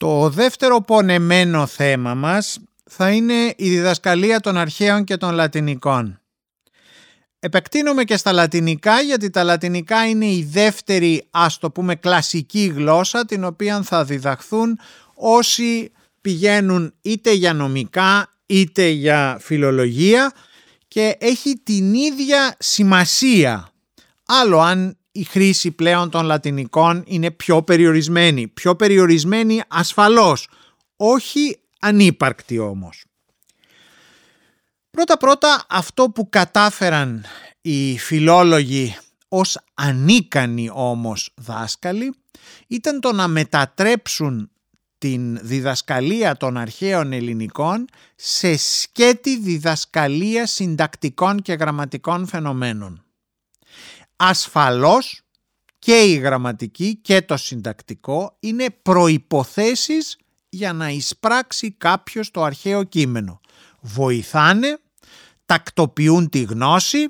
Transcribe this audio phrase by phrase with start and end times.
[0.00, 6.20] Το δεύτερο πονεμένο θέμα μας θα είναι η διδασκαλία των αρχαίων και των λατινικών.
[7.38, 13.24] Επεκτείνομαι και στα λατινικά γιατί τα λατινικά είναι η δεύτερη ας το πούμε κλασική γλώσσα
[13.24, 14.78] την οποία θα διδαχθούν
[15.14, 20.32] όσοι πηγαίνουν είτε για νομικά είτε για φιλολογία
[20.88, 23.72] και έχει την ίδια σημασία.
[24.26, 28.48] Άλλο αν η χρήση πλέον των λατινικών είναι πιο περιορισμένη.
[28.48, 30.48] Πιο περιορισμένη ασφαλώς,
[30.96, 33.04] όχι ανύπαρκτη όμως.
[34.90, 37.24] Πρώτα πρώτα αυτό που κατάφεραν
[37.60, 38.96] οι φιλόλογοι
[39.28, 42.14] ως ανίκανοι όμως δάσκαλοι
[42.66, 44.50] ήταν το να μετατρέψουν
[44.98, 53.04] την διδασκαλία των αρχαίων ελληνικών σε σκέτη διδασκαλία συντακτικών και γραμματικών φαινομένων.
[54.22, 55.22] Ασφαλώς
[55.78, 60.16] και η γραμματική και το συντακτικό είναι προϋποθέσεις
[60.48, 63.40] για να εισπράξει κάποιος το αρχαίο κείμενο.
[63.80, 64.78] Βοηθάνε,
[65.46, 67.06] τακτοποιούν τη γνώση,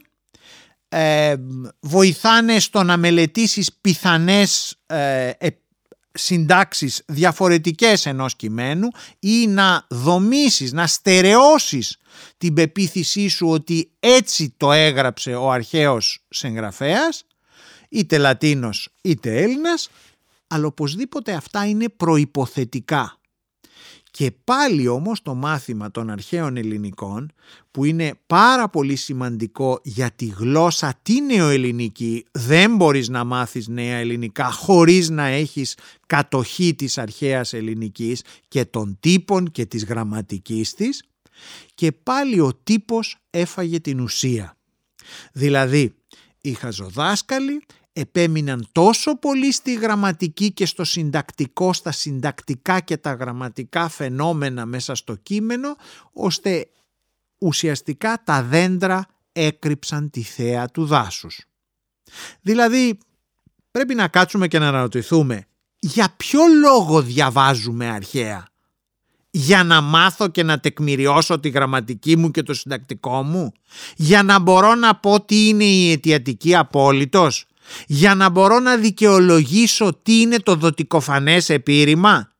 [0.88, 1.34] ε,
[1.80, 5.30] βοηθάνε στο να μελετήσεις πιθανές ε,
[6.12, 11.96] συντάξεις διαφορετικές ενός κειμένου ή να δομήσεις, να στερεώσεις
[12.38, 17.24] την πεποίθησή σου ότι έτσι το έγραψε ο αρχαίος συγγραφέας
[17.88, 19.88] είτε Λατίνος είτε Έλληνας
[20.46, 23.19] αλλά οπωσδήποτε αυτά είναι προϋποθετικά
[24.10, 27.32] και πάλι όμως το μάθημα των αρχαίων ελληνικών
[27.70, 33.96] που είναι πάρα πολύ σημαντικό για τη γλώσσα τη νεοελληνική δεν μπορείς να μάθεις νέα
[33.96, 41.04] ελληνικά χωρίς να έχεις κατοχή της αρχαίας ελληνικής και των τύπων και της γραμματικής της
[41.74, 44.56] και πάλι ο τύπος έφαγε την ουσία.
[45.32, 45.94] Δηλαδή
[46.40, 47.62] οι χαζοδάσκαλοι
[48.00, 54.94] επέμειναν τόσο πολύ στη γραμματική και στο συντακτικό, στα συντακτικά και τα γραμματικά φαινόμενα μέσα
[54.94, 55.76] στο κείμενο,
[56.12, 56.66] ώστε
[57.38, 61.44] ουσιαστικά τα δέντρα έκρυψαν τη θέα του δάσους.
[62.40, 62.98] Δηλαδή
[63.70, 65.44] πρέπει να κάτσουμε και να αναρωτηθούμε
[65.78, 68.48] για ποιο λόγο διαβάζουμε αρχαία;
[69.30, 73.52] Για να μάθω και να τεκμηριώσω τη γραμματική μου και το συντακτικό μου;
[73.96, 77.46] Για να μπορώ να πω τι είναι η αιτιατική απόλυτος;
[77.86, 82.32] Για να μπορώ να δικαιολογήσω τι είναι το δοτικοφανές επίρρημα.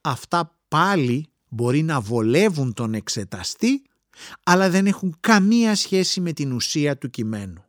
[0.00, 3.82] Αυτά πάλι μπορεί να βολεύουν τον εξεταστή
[4.42, 7.64] αλλά δεν έχουν καμία σχέση με την ουσία του κειμένου.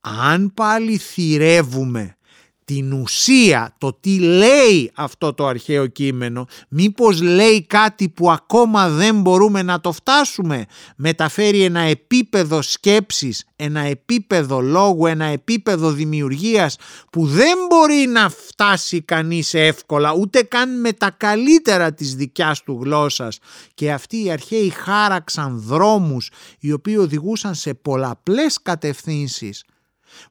[0.00, 2.16] Αν πάλι θυρεύουμε
[2.64, 9.20] την ουσία, το τι λέει αυτό το αρχαίο κείμενο, μήπως λέει κάτι που ακόμα δεν
[9.20, 10.66] μπορούμε να το φτάσουμε,
[10.96, 16.76] μεταφέρει ένα επίπεδο σκέψης, ένα επίπεδο λόγου, ένα επίπεδο δημιουργίας
[17.12, 22.78] που δεν μπορεί να φτάσει κανείς εύκολα, ούτε καν με τα καλύτερα της δικιάς του
[22.82, 23.38] γλώσσας.
[23.74, 29.64] Και αυτοί οι αρχαίοι χάραξαν δρόμους οι οποίοι οδηγούσαν σε πολλαπλές κατευθύνσεις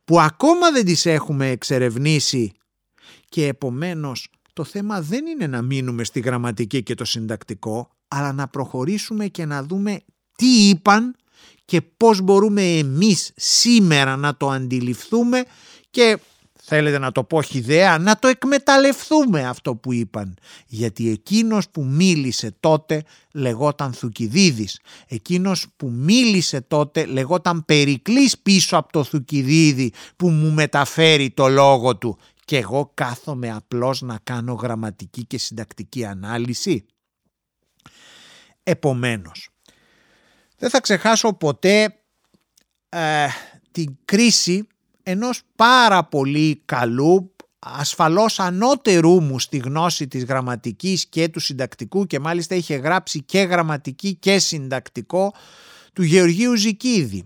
[0.06, 2.52] που ακόμα δεν τις έχουμε εξερευνήσει.
[3.30, 8.48] Και επομένως το θέμα δεν είναι να μείνουμε στη γραμματική και το συντακτικό αλλά να
[8.48, 10.00] προχωρήσουμε και να δούμε
[10.36, 11.16] τι είπαν
[11.66, 15.44] και πώς μπορούμε εμείς σήμερα να το αντιληφθούμε
[15.90, 16.20] και
[16.66, 20.38] θέλετε να το πω χιδέα, να το εκμεταλλευτούμε αυτό που είπαν.
[20.68, 23.03] Γιατί εκείνος που μίλησε τότε
[23.34, 24.79] λεγόταν Θουκυδίδης.
[25.07, 31.97] Εκείνος που μίλησε τότε λεγόταν Περικλής πίσω από το Θουκυδίδη που μου μεταφέρει το λόγο
[31.97, 32.18] του.
[32.46, 36.85] Και εγώ κάθομαι απλώς να κάνω γραμματική και συντακτική ανάλυση.
[38.63, 39.50] Επομένως,
[40.57, 41.96] δεν θα ξεχάσω ποτέ
[42.90, 43.28] ε,
[43.72, 44.68] την κρίση
[45.03, 52.19] ενός πάρα πολύ καλού ασφαλώς ανώτερού μου στη γνώση της γραμματικής και του συντακτικού και
[52.19, 55.34] μάλιστα είχε γράψει και γραμματική και συντακτικό
[55.94, 57.24] του Γεωργίου Ζικίδη.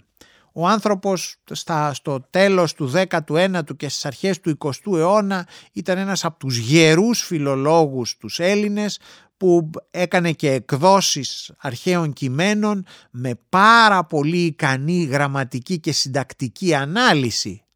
[0.54, 6.26] Ο άνθρωπος στα, στο τέλος του 19ου και στις αρχές του 20ου αιώνα ήταν ένας
[6.26, 9.00] από τους γερούς φιλολόγους τους Έλληνες
[9.38, 17.67] που έκανε και εκδόσεις αρχαίων κειμένων με πάρα πολύ ικανή γραμματική και συντακτική ανάλυση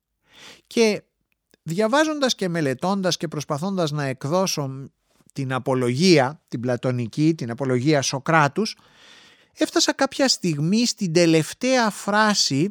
[0.72, 1.04] και
[1.64, 4.90] διαβάζοντας και μελετώντας και προσπαθώντας να εκδώσω
[5.34, 8.78] την απολογία, την πλατωνική, την απολογία Σοκράτους,
[9.54, 12.68] έφτασα κάποια στιγμή στην τελευταία φράση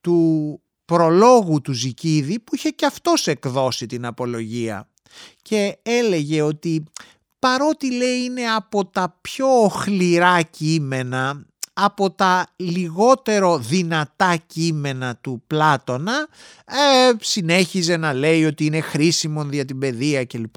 [0.00, 4.88] του προλόγου του Ζικίδη που είχε και αυτός εκδώσει την απολογία
[5.42, 6.84] και έλεγε ότι
[7.38, 16.28] παρότι λέει είναι από τα πιο χληρά κείμενα από τα λιγότερο δυνατά κείμενα του Πλάτωνα
[16.64, 20.56] ε, συνέχιζε να λέει ότι είναι χρήσιμο για την παιδεία κλπ.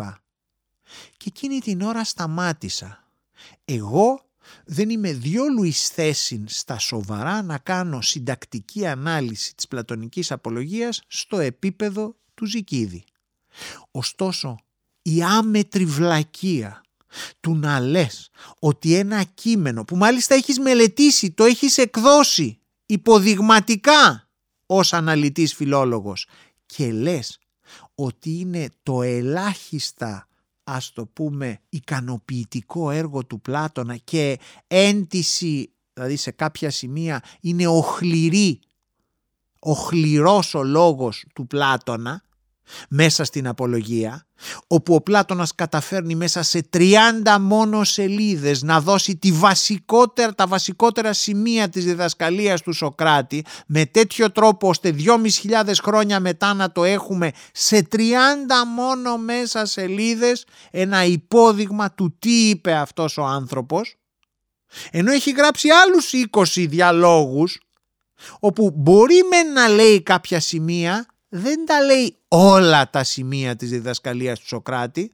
[1.17, 3.03] Και εκείνη την ώρα σταμάτησα.
[3.65, 4.21] Εγώ
[4.65, 11.39] δεν είμαι διόλου εις θέση στα σοβαρά να κάνω συντακτική ανάλυση της πλατωνικής απολογίας στο
[11.39, 13.03] επίπεδο του Ζικίδη.
[13.91, 14.57] Ωστόσο,
[15.01, 16.81] η άμετρη βλακεία
[17.39, 24.29] του να λες ότι ένα κείμενο που μάλιστα έχεις μελετήσει, το έχεις εκδώσει υποδειγματικά
[24.65, 26.27] ως αναλυτής φιλόλογος
[26.65, 27.39] και λες
[27.95, 30.27] ότι είναι το ελάχιστα
[30.63, 38.59] ας το πούμε ικανοποιητικό έργο του Πλάτωνα και έντιση δηλαδή σε κάποια σημεία είναι οχληρή
[39.59, 42.21] οχληρός ο λόγος του Πλάτωνα
[42.89, 44.27] μέσα στην απολογία
[44.67, 46.87] όπου ο Πλάτωνας καταφέρνει μέσα σε 30
[47.39, 54.31] μόνο σελίδες να δώσει τη βασικότερα, τα βασικότερα σημεία της διδασκαλίας του Σοκράτη με τέτοιο
[54.31, 57.99] τρόπο ώστε 2.500 χρόνια μετά να το έχουμε σε 30
[58.75, 63.95] μόνο μέσα σελίδες ένα υπόδειγμα του τι είπε αυτός ο άνθρωπος.
[64.91, 67.59] Ενώ έχει γράψει άλλους 20 διαλόγους
[68.39, 74.39] όπου μπορεί με να λέει κάποια σημεία δεν τα λέει όλα τα σημεία της διδασκαλίας
[74.39, 75.11] του Σοκράτη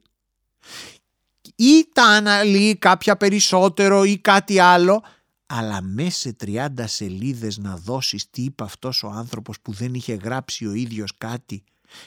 [1.56, 5.02] ή τα αναλύει κάποια περισσότερο ή κάτι άλλο
[5.46, 10.14] αλλά μέσα σε 30 σελίδες να δώσεις τι είπε αυτός ο άνθρωπος που δεν είχε
[10.14, 11.64] γράψει ο ίδιος κάτι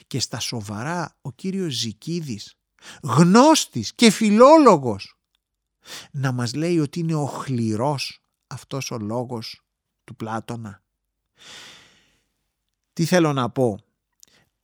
[0.08, 2.56] και στα σοβαρά ο κύριος Ζικίδης
[3.02, 5.18] γνώστης και φιλόλογος
[6.12, 9.62] να μας λέει ότι είναι ο χληρός αυτός ο λόγος
[10.04, 10.82] του Πλάτωνα.
[12.94, 13.80] Τι θέλω να πω;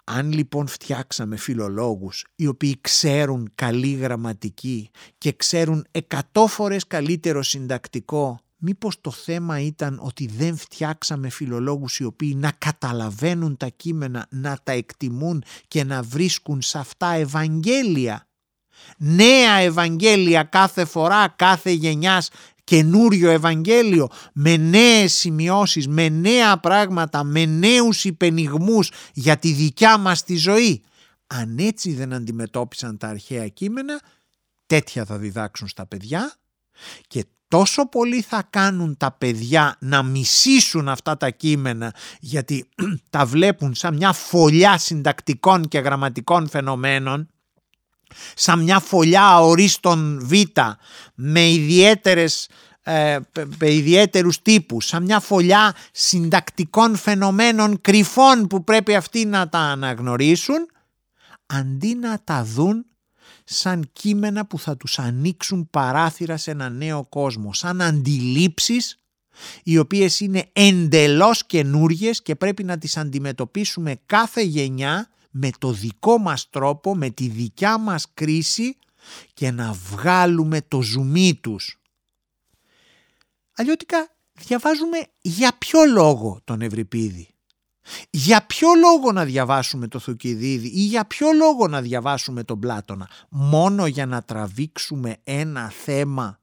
[0.03, 8.43] Αν λοιπόν φτιάξαμε φιλολόγους οι οποίοι ξέρουν καλή γραμματική και ξέρουν εκατό φορές καλύτερο συντακτικό
[8.63, 14.57] μήπως το θέμα ήταν ότι δεν φτιάξαμε φιλολόγους οι οποίοι να καταλαβαίνουν τα κείμενα, να
[14.63, 18.27] τα εκτιμούν και να βρίσκουν σε αυτά Ευαγγέλια;
[18.97, 22.29] Νέα Ευαγγέλια κάθε φορά, κάθε γενιάς
[22.63, 30.23] καινούριο Ευαγγέλιο με νέες σημειώσεις, με νέα πράγματα, με νέους υπενιγμούς για τη δικιά μας
[30.23, 30.83] τη ζωή.
[31.27, 34.01] Αν έτσι δεν αντιμετώπισαν τα αρχαία κείμενα,
[34.65, 36.35] τέτοια θα διδάξουν στα παιδιά
[37.07, 42.69] και τόσο πολύ θα κάνουν τα παιδιά να μισήσουν αυτά τα κείμενα γιατί
[43.09, 47.27] τα βλέπουν σαν μια φωλιά συντακτικών και γραμματικών φαινομένων
[48.35, 50.31] σαν μια φωλιά αορίστων β
[51.15, 52.47] με ιδιαίτερες
[52.85, 53.19] ε,
[53.59, 60.69] με ιδιαίτερους τύπους, σαν μια φωλιά συντακτικών φαινομένων κρυφών που πρέπει αυτοί να τα αναγνωρίσουν,
[61.45, 62.85] αντί να τα δουν
[63.43, 68.97] σαν κείμενα που θα τους ανοίξουν παράθυρα σε ένα νέο κόσμο, σαν αντιλήψεις
[69.63, 76.17] οι οποίες είναι εντελώς καινούριε και πρέπει να τις αντιμετωπίσουμε κάθε γενιά με το δικό
[76.17, 78.77] μας τρόπο, με τη δικιά μας κρίση
[79.33, 81.81] και να βγάλουμε το ζουμί τους.
[83.55, 87.27] Αλλιώτικα διαβάζουμε για ποιο λόγο τον Ευρυπίδη;
[88.09, 93.09] Για ποιο λόγο να διαβάσουμε το Θουκυδίδη ή για ποιο λόγο να διαβάσουμε τον Πλάτωνα;
[93.29, 96.39] Μόνο για να τραβήξουμε ένα θέμα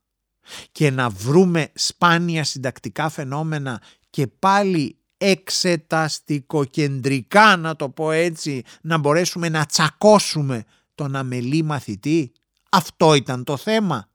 [0.72, 9.48] και να βρούμε σπάνια συντακτικά φαινόμενα και πάλι εξεταστικοκεντρικά να το πω έτσι να μπορέσουμε
[9.48, 10.64] να τσακώσουμε
[10.94, 12.32] τον αμελή μαθητή.
[12.70, 14.08] Αυτό ήταν το θέμα.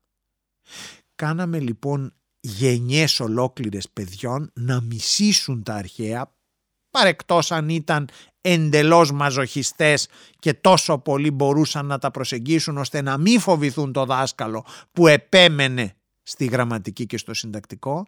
[1.16, 6.34] Κάναμε λοιπόν γενιές ολόκληρες παιδιών να μισήσουν τα αρχαία
[6.92, 8.10] παρεκτός αν ήταν
[8.42, 10.08] εντελώς μαζοχιστές
[10.40, 15.96] και τόσο πολύ μπορούσαν να τα προσεγγίσουν ώστε να μην φοβηθούν το δάσκαλο που επέμενε
[16.28, 18.06] στη γραμματική και στο συντακτικό.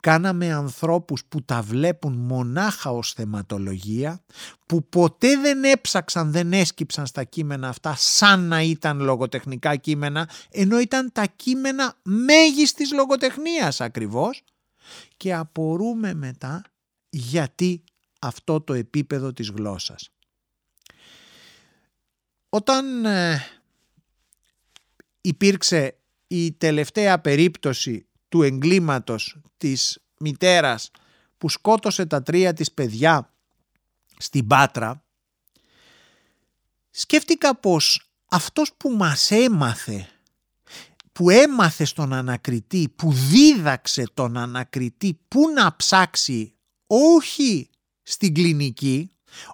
[0.00, 4.22] Κάναμε ανθρώπους που τα βλέπουν μονάχα ως θεματολογία,
[4.66, 10.78] που ποτέ δεν έψαξαν, δεν έσκυψαν στα κείμενα αυτά σαν να ήταν λογοτεχνικά κείμενα, ενώ
[10.78, 14.42] ήταν τα κείμενα μέγιστης λογοτεχνίας ακριβώς
[15.16, 16.62] και απορούμε μετά
[17.10, 17.84] γιατί
[18.20, 20.10] αυτό το επίπεδο της γλώσσας.
[22.48, 23.42] Όταν ε,
[25.20, 25.99] υπήρξε
[26.32, 30.90] η τελευταία περίπτωση του εγκλήματος της μητέρας
[31.38, 33.32] που σκότωσε τα τρία της παιδιά
[34.16, 35.04] στην Πάτρα
[36.90, 40.08] σκέφτηκα πως αυτός που μας έμαθε
[41.12, 46.54] που έμαθε στον ανακριτή, που δίδαξε τον ανακριτή που να ψάξει
[46.86, 47.70] όχι
[48.02, 49.10] στην κλινική,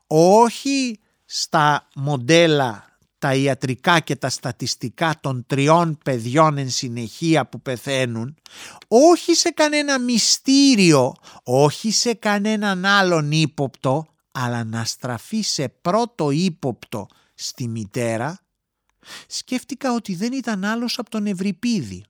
[0.07, 2.86] όχι στα μοντέλα
[3.19, 8.37] τα ιατρικά και τα στατιστικά των τριών παιδιών εν συνεχεία που πεθαίνουν,
[8.89, 17.07] όχι σε κανένα μυστήριο, όχι σε κανέναν άλλον ύποπτο, αλλά να στραφεί σε πρώτο ύποπτο
[17.35, 18.41] στη μητέρα,
[19.27, 22.05] σκέφτηκα ότι δεν ήταν άλλος από τον Ευρυπίδη.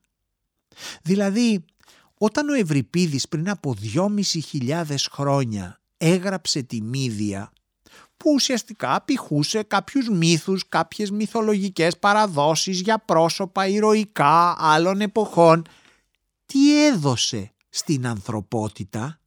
[1.03, 1.65] Δηλαδή,
[2.19, 7.53] όταν ο Ευρυπίδης πριν από δυόμισι χιλιάδες χρόνια έγραψε τη Μύδια,
[8.17, 15.65] που ουσιαστικά απηχούσε κάποιους μύθους, κάποιες μυθολογικές παραδόσεις για πρόσωπα ηρωικά άλλων εποχών,
[16.47, 19.21] τι έδωσε στην ανθρωπότητα,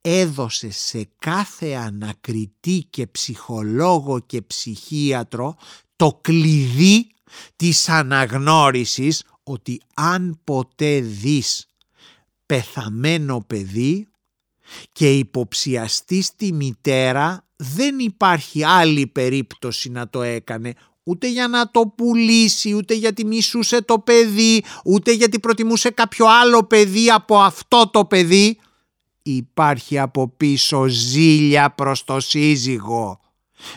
[0.00, 5.56] έδωσε σε κάθε ανακριτή και ψυχολόγο και ψυχίατρο
[5.96, 7.06] το κλειδί
[7.56, 11.66] της αναγνώρισης ότι αν ποτέ δεις
[12.46, 14.08] πεθαμένο παιδί
[14.92, 21.86] και υποψιαστείς τη μητέρα δεν υπάρχει άλλη περίπτωση να το έκανε ούτε για να το
[21.96, 28.04] πουλήσει, ούτε γιατί μισούσε το παιδί, ούτε γιατί προτιμούσε κάποιο άλλο παιδί από αυτό το
[28.04, 28.58] παιδί.
[29.22, 33.20] Υπάρχει από πίσω ζήλια προς το σύζυγο.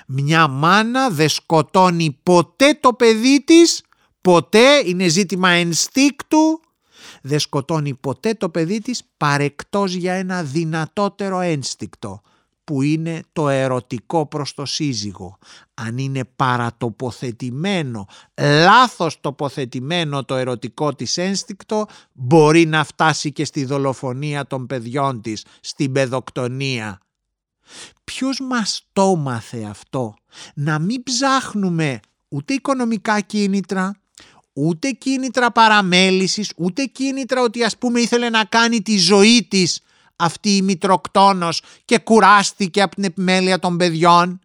[0.07, 3.81] Μια μάνα δεν σκοτώνει ποτέ το παιδί της,
[4.21, 6.59] ποτέ είναι ζήτημα ενστίκτου,
[7.21, 12.21] δεν σκοτώνει ποτέ το παιδί της παρεκτός για ένα δυνατότερο ένστικτο
[12.67, 15.37] που είναι το ερωτικό προς το σύζυγο.
[15.73, 18.07] Αν είναι παρατοποθετημένο,
[18.63, 25.45] λάθος τοποθετημένο το ερωτικό της ένστικτο, μπορεί να φτάσει και στη δολοφονία των παιδιών της,
[25.59, 26.99] στην παιδοκτονία.
[28.03, 30.13] Ποιος μας το μάθε αυτό,
[30.53, 33.99] να μην ψάχνουμε ούτε οικονομικά κίνητρα,
[34.53, 39.81] ούτε κίνητρα παραμέλησης, ούτε κίνητρα ότι ας πούμε ήθελε να κάνει τη ζωή της
[40.17, 44.39] αυτή η μητροκτόνος και κουράστηκε από την επιμέλεια των παιδιών,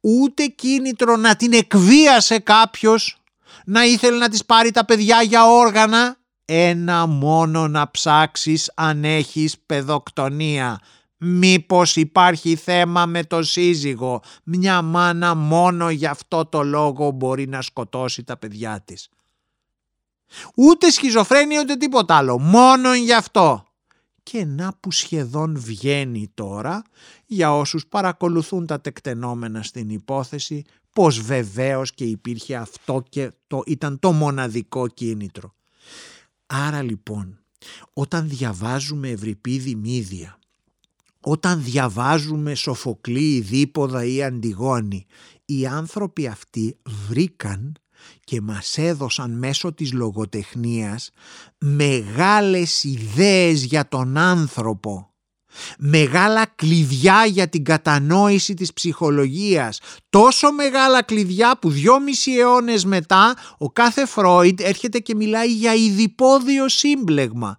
[0.00, 3.18] ούτε κίνητρο να την εκβίασε κάποιος,
[3.64, 9.58] να ήθελε να της πάρει τα παιδιά για όργανα, ένα μόνο να ψάξεις αν έχεις
[9.66, 10.80] παιδοκτονία.
[11.16, 17.62] Μήπως υπάρχει θέμα με το σύζυγο, μια μάνα μόνο γι' αυτό το λόγο μπορεί να
[17.62, 19.08] σκοτώσει τα παιδιά της.
[20.54, 23.63] Ούτε σχιζοφρένεια ούτε τίποτα άλλο, μόνο γι' αυτό
[24.24, 26.82] και να που σχεδόν βγαίνει τώρα
[27.26, 33.98] για όσους παρακολουθούν τα τεκτενόμενα στην υπόθεση πως βεβαίως και υπήρχε αυτό και το, ήταν
[33.98, 35.54] το μοναδικό κίνητρο.
[36.46, 37.38] Άρα λοιπόν
[37.92, 40.38] όταν διαβάζουμε Ευρυπίδη Μύδια,
[41.20, 45.06] όταν διαβάζουμε Σοφοκλή, Δίποδα ή Αντιγόνη,
[45.44, 46.76] οι άνθρωποι αυτοί
[47.08, 47.72] βρήκαν
[48.24, 51.10] και μας έδωσαν μέσω της λογοτεχνίας
[51.58, 55.14] μεγάλες ιδέες για τον άνθρωπο
[55.78, 59.80] μεγάλα κλειδιά για την κατανόηση της ψυχολογίας.
[60.10, 66.68] Τόσο μεγάλα κλειδιά που δυόμισι αιώνες μετά ο κάθε Φρόιντ έρχεται και μιλάει για ειδipόδιο
[66.68, 67.58] σύμπλεγμα.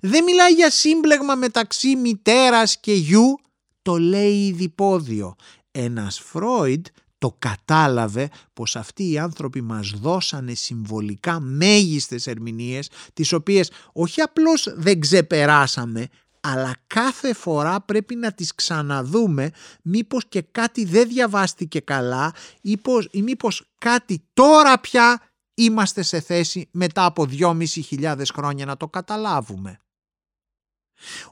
[0.00, 3.38] Δεν μιλάει για σύμπλεγμα μεταξύ μητέρας και γιου
[3.82, 5.34] το λέει ειδipόδιο
[5.70, 6.86] ένας Φρόιντ
[7.18, 14.68] το κατάλαβε πως αυτοί οι άνθρωποι μας δώσανε συμβολικά μέγιστες ερμηνείες τις οποίες όχι απλώς
[14.76, 16.08] δεν ξεπεράσαμε
[16.40, 19.50] αλλά κάθε φορά πρέπει να τις ξαναδούμε
[19.82, 25.22] μήπως και κάτι δεν διαβάστηκε καλά ή, πως, ή μήπως κάτι τώρα πια
[25.54, 29.80] είμαστε σε θέση μετά από δυόμισι χιλιάδες χρόνια να το καταλάβουμε.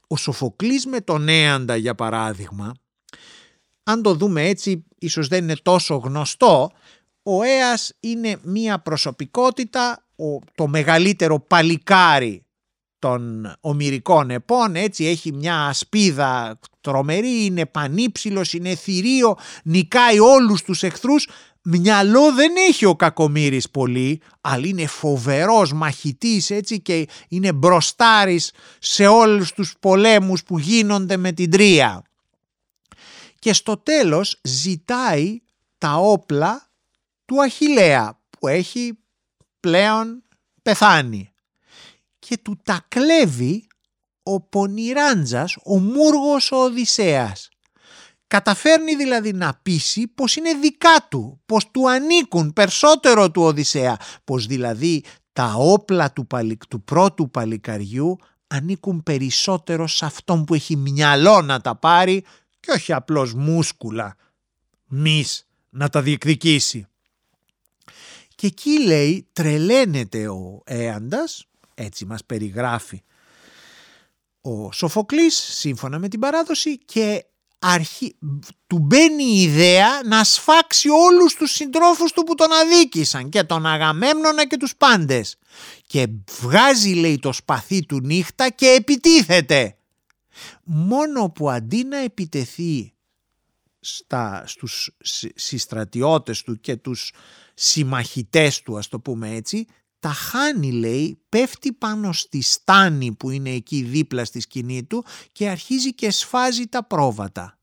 [0.06, 2.74] Ο Σοφοκλής με τον Έαντα για παράδειγμα
[3.88, 6.70] αν το δούμε έτσι ίσως δεν είναι τόσο γνωστό,
[7.22, 10.04] ο Έας είναι μία προσωπικότητα,
[10.54, 12.44] το μεγαλύτερο παλικάρι
[12.98, 20.82] των ομυρικών επών, έτσι έχει μια ασπίδα τρομερή, είναι πανύψηλος, είναι θηρίο, νικάει όλους τους
[20.82, 21.28] εχθρούς,
[21.62, 29.06] μυαλό δεν έχει ο Κακομύρης πολύ, αλλά είναι φοβερός μαχητής έτσι και είναι μπροστάρης σε
[29.06, 32.05] όλους τους πολέμους που γίνονται με την Τρία
[33.46, 35.40] και στο τέλος ζητάει
[35.78, 36.70] τα όπλα
[37.24, 38.98] του Αχιλέα που έχει
[39.60, 40.22] πλέον
[40.62, 41.32] πεθάνει
[42.18, 43.66] και του τα κλέβει
[44.22, 47.48] ο Πονηράντζας, ο Μούργος ο Οδυσσέας.
[48.26, 54.46] Καταφέρνει δηλαδή να πείσει πως είναι δικά του, πως του ανήκουν περισσότερο του Οδυσσέα, πως
[54.46, 56.26] δηλαδή τα όπλα του,
[56.68, 62.24] του πρώτου παλικαριού ανήκουν περισσότερο σε αυτόν που έχει μυαλό να τα πάρει
[62.66, 64.16] και όχι απλώς μούσκουλα
[64.86, 66.86] μης να τα διεκδικήσει.
[68.34, 73.02] Και εκεί λέει τρελαίνεται ο Έαντας, έτσι μας περιγράφει
[74.40, 77.24] ο Σοφοκλής σύμφωνα με την παράδοση και
[77.58, 78.16] αρχι...
[78.66, 83.66] του μπαίνει η ιδέα να σφάξει όλους τους συντρόφους του που τον αδίκησαν και τον
[83.66, 85.36] Αγαμέμνονα και τους πάντες
[85.86, 86.06] και
[86.40, 89.75] βγάζει λέει το σπαθί του νύχτα και επιτίθεται
[90.66, 92.92] μόνο που αντί να επιτεθεί
[93.80, 94.96] στα, στους
[95.34, 97.12] συστρατιώτες του και τους
[97.54, 99.66] συμμαχητές του ας το πούμε έτσι
[100.06, 105.48] τα χάνει λέει, πέφτει πάνω στη στάνη που είναι εκεί δίπλα στη σκηνή του και
[105.48, 107.58] αρχίζει και σφάζει τα πρόβατα.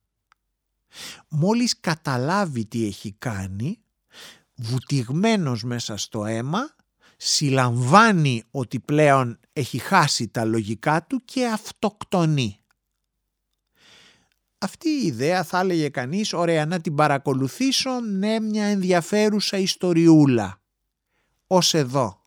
[1.27, 3.79] Μόλις καταλάβει τι έχει κάνει,
[4.55, 6.75] βουτυγμένος μέσα στο αίμα,
[7.17, 12.62] συλλαμβάνει ότι πλέον έχει χάσει τα λογικά του και αυτοκτονεί.
[14.63, 20.61] Αυτή η ιδέα θα έλεγε κανείς, ωραία να την παρακολουθήσω, ναι μια ενδιαφέρουσα ιστοριούλα.
[21.47, 22.21] Ως εδώ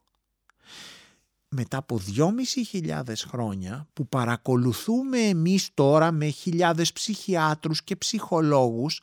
[1.48, 9.02] μετά από δυόμισι χιλιάδες χρόνια που παρακολουθούμε εμείς τώρα με χιλιάδες ψυχιάτρους και ψυχολόγους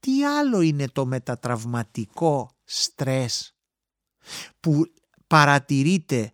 [0.00, 3.54] τι άλλο είναι το μετατραυματικό στρες
[4.60, 4.84] που
[5.26, 6.32] παρατηρείται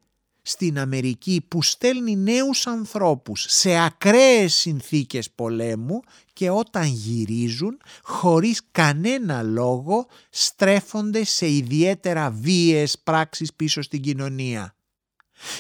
[0.49, 6.01] στην Αμερική που στέλνει νέους ανθρώπους σε ακραίες συνθήκες πολέμου
[6.33, 14.75] και όταν γυρίζουν χωρίς κανένα λόγο στρέφονται σε ιδιαίτερα βίαιες πράξεις πίσω στην κοινωνία.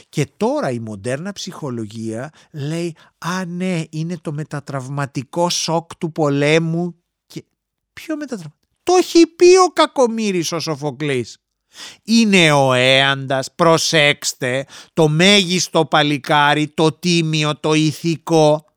[0.09, 7.03] Και τώρα η μοντέρνα ψυχολογία λέει «Α ναι, είναι το μετατραυματικό σοκ του πολέμου».
[7.27, 7.45] Και
[7.93, 8.67] ποιο μετατραυματικό.
[8.83, 11.39] Το έχει πει ο Κακομύρης ο Σοφοκλής.
[12.03, 18.69] Είναι ο έαντας, προσέξτε, το μέγιστο παλικάρι, το τίμιο, το ηθικό.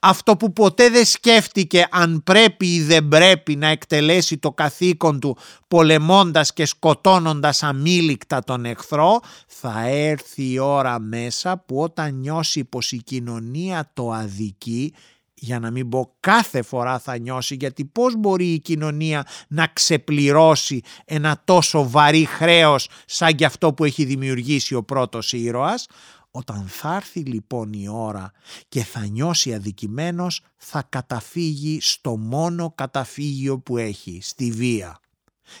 [0.00, 5.36] Αυτό που ποτέ δεν σκέφτηκε αν πρέπει ή δεν πρέπει να εκτελέσει το καθήκον του
[5.68, 12.92] πολεμώντας και σκοτώνοντας αμήλικτα τον εχθρό, θα έρθει η ώρα μέσα που όταν νιώσει πως
[12.92, 14.94] η κοινωνία το αδικεί,
[15.40, 20.80] για να μην πω κάθε φορά θα νιώσει γιατί πώς μπορεί η κοινωνία να ξεπληρώσει
[21.04, 25.86] ένα τόσο βαρύ χρέος σαν και αυτό που έχει δημιουργήσει ο πρώτος ήρωας,
[26.30, 28.32] όταν θα έρθει λοιπόν η ώρα
[28.68, 35.00] και θα νιώσει αδικημένος θα καταφύγει στο μόνο καταφύγιο που έχει, στη βία.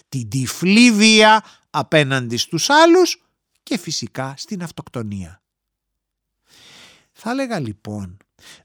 [0.08, 3.24] Την τυφλή βία απέναντι στους άλλους
[3.62, 5.42] και φυσικά στην αυτοκτονία.
[7.12, 8.16] Θα έλεγα λοιπόν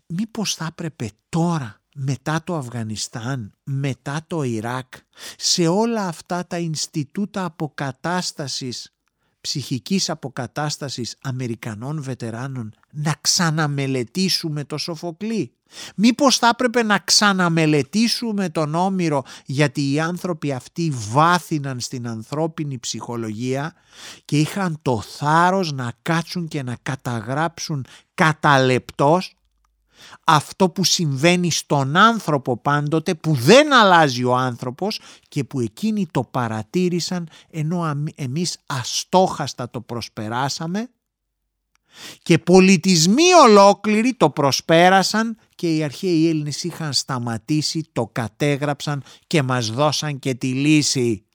[0.05, 4.93] μήπως θα έπρεπε τώρα μετά το Αφγανιστάν, μετά το Ιράκ,
[5.37, 8.95] σε όλα αυτά τα Ινστιτούτα Αποκατάστασης
[9.41, 15.53] ψυχικής αποκατάστασης Αμερικανών βετεράνων να ξαναμελετήσουμε το Σοφοκλή;
[15.95, 23.73] Μήπως θα έπρεπε να ξαναμελετήσουμε τον Όμηρο γιατί οι άνθρωποι αυτοί βάθυναν στην ανθρώπινη ψυχολογία
[24.25, 29.35] και είχαν το θάρρος να κάτσουν και να καταγράψουν κατά λεπτός
[30.23, 36.23] αυτό που συμβαίνει στον άνθρωπο πάντοτε που δεν αλλάζει ο άνθρωπος και που εκείνοι το
[36.23, 40.89] παρατήρησαν ενώ εμείς αστόχαστα το προσπεράσαμε
[42.23, 49.69] και πολιτισμοί ολόκληροι το προσπέρασαν και οι αρχαίοι Έλληνες είχαν σταματήσει, το κατέγραψαν και μας
[49.69, 51.25] δώσαν και τη λύση.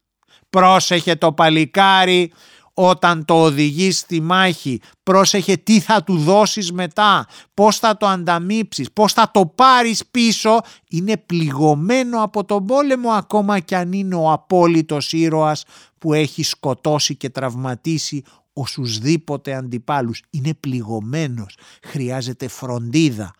[0.50, 2.32] Πρόσεχε το παλικάρι
[2.74, 8.92] όταν το οδηγείς στη μάχη, πρόσεχε τι θα του δώσεις μετά, πώς θα το ανταμείψεις,
[8.92, 14.30] πώς θα το πάρεις πίσω, είναι πληγωμένο από τον πόλεμο ακόμα κι αν είναι ο
[14.30, 15.64] απόλυτος ήρωας
[15.98, 20.22] που έχει σκοτώσει και τραυματίσει οσουσδήποτε αντιπάλους.
[20.30, 23.34] Είναι πληγωμένος, χρειάζεται φροντίδα.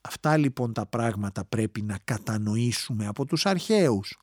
[0.00, 4.16] Αυτά λοιπόν τα πράγματα πρέπει να κατανοήσουμε από τους αρχαίους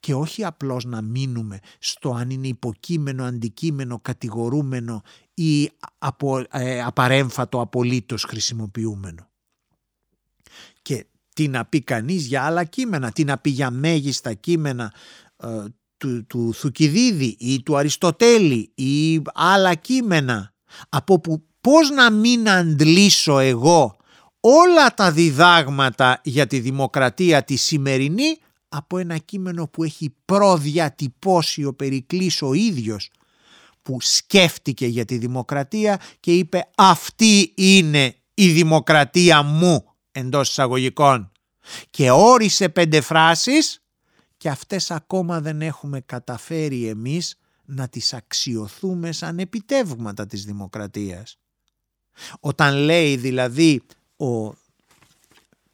[0.00, 5.02] και όχι απλώς να μείνουμε στο αν είναι υποκείμενο, αντικείμενο, κατηγορούμενο
[5.34, 9.30] ή απο, ε, απαρέμφατο απολύτως χρησιμοποιούμενο.
[10.82, 14.92] Και τι να πει κανείς για άλλα κείμενα, τι να πει για μέγιστα κείμενα
[15.36, 15.64] ε,
[15.96, 20.54] του, του Θουκυδίδη ή του Αριστοτέλη ή άλλα κείμενα
[20.88, 23.96] από που πώς να μην αντλήσω εγώ
[24.40, 31.74] όλα τα διδάγματα για τη δημοκρατία τη σημερινή από ένα κείμενο που έχει προδιατυπώσει ο
[31.74, 33.10] Περικλής ο ίδιος
[33.82, 41.32] που σκέφτηκε για τη δημοκρατία και είπε αυτή είναι η δημοκρατία μου εντός εισαγωγικών
[41.90, 43.82] και όρισε πέντε φράσεις
[44.36, 51.38] και αυτές ακόμα δεν έχουμε καταφέρει εμείς να τις αξιοθούμε σαν επιτεύγματα της δημοκρατίας.
[52.40, 53.82] Όταν λέει δηλαδή
[54.16, 54.52] ο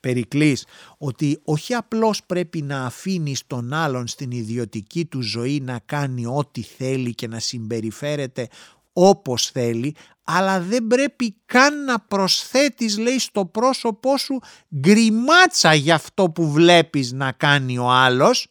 [0.03, 0.67] Περικλής
[0.99, 6.63] ότι όχι απλώς πρέπει να αφήνεις τον άλλον στην ιδιωτική του ζωή να κάνει ό,τι
[6.63, 8.49] θέλει και να συμπεριφέρεται
[8.93, 14.39] όπως θέλει αλλά δεν πρέπει καν να προσθέτεις λέει στο πρόσωπό σου
[14.77, 18.47] γκριμάτσα για αυτό που βλέπεις να κάνει ο άλλος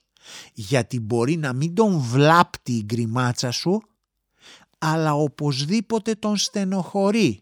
[0.54, 3.82] γιατί μπορεί να μην τον βλάπτει η γκριμάτσα σου
[4.78, 7.40] αλλά οπωσδήποτε τον στενοχωρεί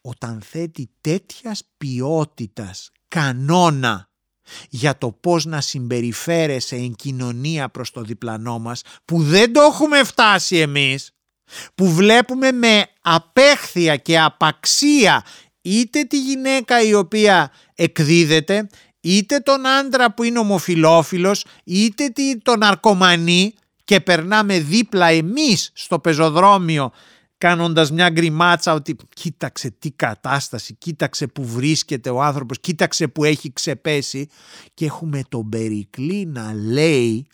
[0.00, 4.10] όταν θέτει τέτοιας ποιότητας κανόνα
[4.68, 10.04] για το πώς να συμπεριφέρεσαι εν κοινωνία προς το διπλανό μας που δεν το έχουμε
[10.04, 11.10] φτάσει εμείς
[11.74, 15.24] που βλέπουμε με απέχθεια και απαξία
[15.60, 18.66] είτε τη γυναίκα η οποία εκδίδεται
[19.00, 23.54] είτε τον άντρα που είναι ομοφιλόφιλος είτε τον ναρκωμανή
[23.84, 26.92] και περνάμε δίπλα εμείς στο πεζοδρόμιο
[27.40, 33.52] κάνοντας μια γκριμάτσα ότι κοίταξε τι κατάσταση, κοίταξε που βρίσκεται ο άνθρωπος, κοίταξε που έχει
[33.52, 34.28] ξεπέσει
[34.74, 37.26] και έχουμε τον Περικλή να λέει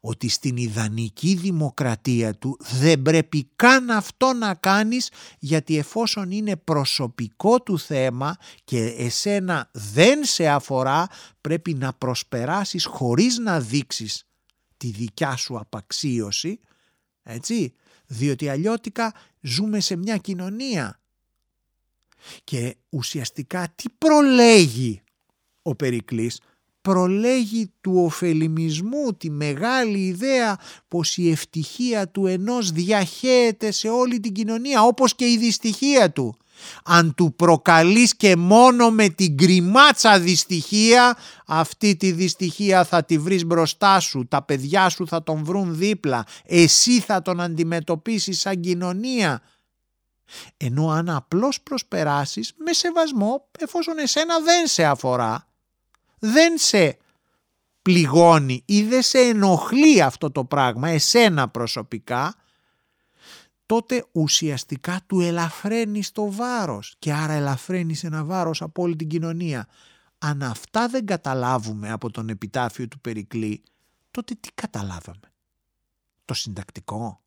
[0.00, 7.62] ότι στην ιδανική δημοκρατία του δεν πρέπει καν αυτό να κάνεις γιατί εφόσον είναι προσωπικό
[7.62, 11.06] του θέμα και εσένα δεν σε αφορά
[11.40, 14.24] πρέπει να προσπεράσεις χωρίς να δείξεις
[14.76, 16.60] τη δικιά σου απαξίωση
[17.22, 17.74] έτσι
[18.12, 21.00] διότι αλλιώτικα ζούμε σε μια κοινωνία.
[22.44, 25.02] Και ουσιαστικά τι προλέγει
[25.62, 26.40] ο Περικλής
[26.80, 34.32] προλέγει του ωφελημισμού τη μεγάλη ιδέα πως η ευτυχία του ενός διαχέεται σε όλη την
[34.32, 36.34] κοινωνία όπως και η δυστυχία του.
[36.84, 41.16] Αν του προκαλείς και μόνο με την γκριμάτσα δυστυχία
[41.46, 46.26] αυτή τη δυστυχία θα τη βρεις μπροστά σου, τα παιδιά σου θα τον βρουν δίπλα,
[46.44, 49.42] εσύ θα τον αντιμετωπίσεις σαν κοινωνία.
[50.56, 55.49] Ενώ αν απλώς προσπεράσεις με σεβασμό εφόσον εσένα δεν σε αφορά
[56.20, 56.96] δεν σε
[57.82, 62.34] πληγώνει ή δεν σε ενοχλεί αυτό το πράγμα εσένα προσωπικά
[63.70, 69.68] τότε ουσιαστικά του ελαφραίνεις το βάρος και άρα ελαφραίνεις ένα βάρος από όλη την κοινωνία.
[70.18, 73.62] Αν αυτά δεν καταλάβουμε από τον επιτάφιο του Περικλή,
[74.10, 75.32] τότε τι καταλάβαμε;
[76.24, 77.20] Το συντακτικό.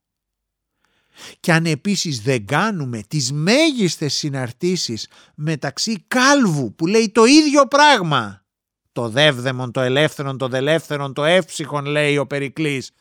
[1.39, 8.42] Και αν επίσης δεν κάνουμε τις μέγιστες συναρτήσεις μεταξύ κάλβου που λέει το ίδιο πράγμα
[8.93, 12.91] το δεύδεμον, το ελεύθερον, το δελεύθερον, το εύψυχον λέει ο Περικλής.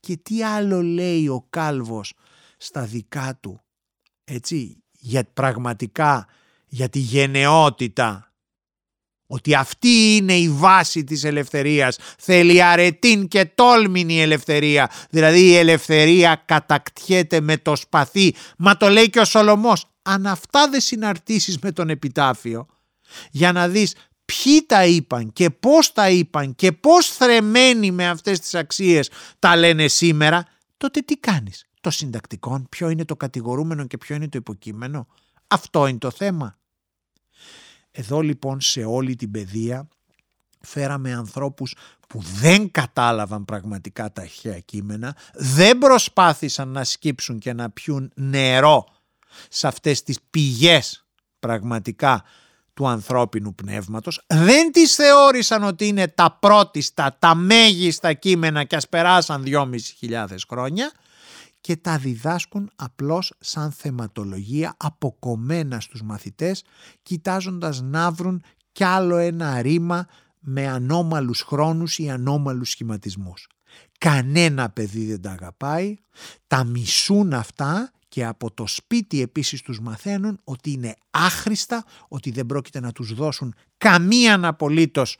[0.00, 2.12] Και τι άλλο λέει ο Κάλβος
[2.56, 3.60] στα δικά του,
[4.24, 6.26] έτσι, για πραγματικά,
[6.66, 8.30] για τη γενναιότητα;
[9.26, 11.98] Ότι αυτή είναι η βάση της ελευθερίας.
[12.18, 14.90] Θέλει αρετήν και τόλμην η ελευθερία.
[15.10, 18.34] Δηλαδή η ελευθερία κατακτιέται με το σπαθί.
[18.58, 19.84] Μα το λέει και ο Σολομός.
[20.02, 22.66] Αν αυτά δεν συναρτήσεις με τον επιτάφιο,
[23.30, 23.94] για να δεις
[24.26, 29.56] ποιοι τα είπαν και πώς τα είπαν και πώς θρεμένοι με αυτές τις αξίες τα
[29.56, 34.38] λένε σήμερα, τότε τι κάνεις; Το συντακτικό, ποιο είναι το κατηγορούμενο και ποιο είναι το
[34.38, 35.06] υποκείμενο;
[35.46, 36.58] Αυτό είναι το θέμα.
[37.90, 39.88] Εδώ λοιπόν σε όλη την παιδεία
[40.60, 41.74] φέραμε ανθρώπους
[42.08, 48.86] που δεν κατάλαβαν πραγματικά τα αρχαία κείμενα, δεν προσπάθησαν να σκύψουν και να πιούν νερό
[49.48, 51.06] σε αυτές τις πηγές
[51.38, 52.24] πραγματικά
[52.76, 58.88] του ανθρώπινου πνεύματος, δεν τις θεώρησαν ότι είναι τα πρώτιστα, τα μέγιστα κείμενα και ας
[58.88, 60.92] περάσαν 2.500 χρόνια
[61.60, 66.64] και τα διδάσκουν απλώς σαν θεματολογία αποκομμένα στους μαθητές
[67.02, 70.06] κοιτάζοντας να βρουν κι άλλο ένα ρήμα
[70.40, 73.48] με ανώμαλους χρόνους ή ανώμαλους σχηματισμούς.
[73.98, 75.96] Κανένα παιδί δεν τα αγαπάει,
[76.46, 82.46] τα μισούν αυτά και από το σπίτι επίσης τους μαθαίνουν ότι είναι άχρηστα, ότι δεν
[82.46, 85.18] πρόκειται να τους δώσουν καμία απολύτως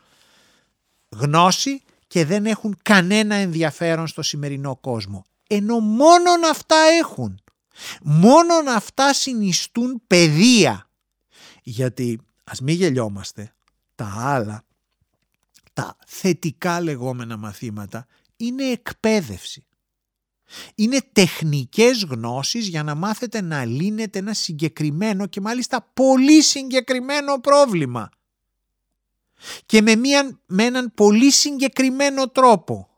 [1.09, 5.25] γνώση και δεν έχουν κανένα ενδιαφέρον στο σημερινό κόσμο.
[5.47, 7.41] Ενώ μόνον αυτά έχουν.
[8.03, 10.91] Μόνον αυτά συνιστούν παιδεία.
[11.63, 13.55] Γιατί ας μην γελιόμαστε,
[13.95, 14.65] τα άλλα,
[15.73, 18.07] τα θετικά λεγόμενα μαθήματα
[18.37, 19.66] είναι εκπαίδευση.
[20.75, 28.11] Είναι τεχνικές γνώσεις για να μάθετε να λύνετε ένα συγκεκριμένο και μάλιστα πολύ συγκεκριμένο πρόβλημα.
[29.67, 32.89] Και με, μια, με έναν πολύ συγκεκριμένο τρόπο.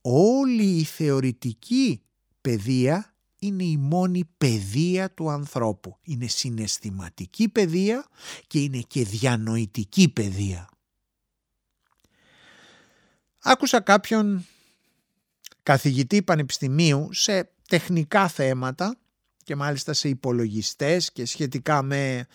[0.00, 2.02] Όλη η θεωρητική
[2.40, 5.96] παιδεία είναι η μόνη παιδεία του ανθρώπου.
[6.02, 8.06] Είναι συναισθηματική παιδεία
[8.46, 10.68] και είναι και διανοητική παιδεία.
[13.42, 14.46] Άκουσα κάποιον
[15.68, 18.96] καθηγητή πανεπιστημίου σε τεχνικά θέματα
[19.44, 22.26] και μάλιστα σε υπολογιστές και σχετικά με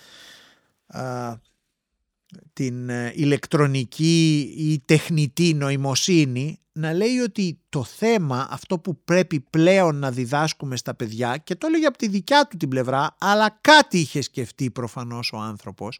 [2.53, 9.95] την ε, ηλεκτρονική ή τεχνητή νοημοσύνη να λέει ότι το θέμα αυτό που πρέπει πλέον
[9.95, 13.99] να διδάσκουμε στα παιδιά και το έλεγε από τη δικιά του την πλευρά αλλά κάτι
[13.99, 15.99] είχε σκεφτεί προφανώς ο άνθρωπος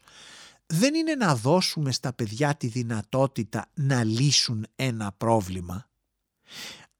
[0.66, 5.88] δεν είναι να δώσουμε στα παιδιά τη δυνατότητα να λύσουν ένα πρόβλημα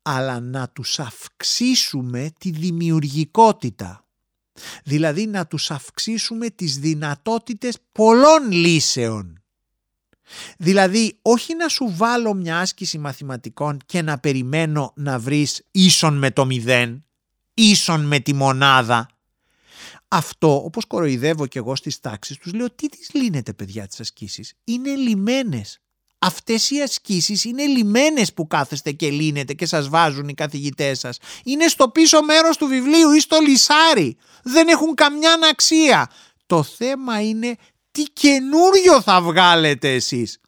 [0.07, 4.07] αλλά να τους αυξήσουμε τη δημιουργικότητα.
[4.85, 9.43] Δηλαδή να τους αυξήσουμε τις δυνατότητες πολλών λύσεων.
[10.59, 16.31] Δηλαδή όχι να σου βάλω μια άσκηση μαθηματικών και να περιμένω να βρεις ίσον με
[16.31, 17.05] το μηδέν,
[17.55, 19.09] ίσον με τη μονάδα.
[20.09, 24.55] Αυτό όπως κοροϊδεύω και εγώ στις τάξεις τους λέω τι τις λύνετε παιδιά τις ασκήσεις;
[24.64, 25.84] Είναι λιμένες.
[26.27, 31.19] Αυτές οι ασκήσεις είναι λιμένες που κάθεστε και λύνετε και σας βάζουν οι καθηγητές σας.
[31.45, 34.17] Είναι στο πίσω μέρος του βιβλίου ή στο λισάρι.
[34.43, 36.11] Δεν έχουν καμιά αξία.
[36.47, 37.57] Το θέμα είναι
[37.91, 40.41] τι καινούριο θα βγάλετε εσείς.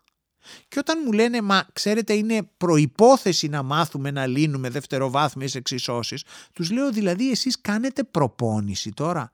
[0.69, 6.71] Και όταν μου λένε μα ξέρετε είναι προϋπόθεση να μάθουμε να λύνουμε δευτεροβάθμιες εξισώσεις τους
[6.71, 9.33] λέω δηλαδή εσείς κάνετε προπόνηση τώρα.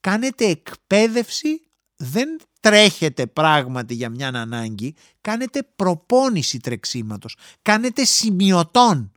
[0.00, 1.62] Κάνετε εκπαίδευση
[1.96, 9.12] δεν τρέχετε πράγματι για μια ανάγκη, κάνετε προπόνηση τρεξίματος, κάνετε σημειωτών.